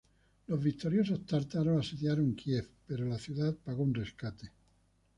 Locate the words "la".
3.05-3.19